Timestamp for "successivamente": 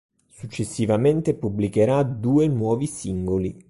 0.29-1.35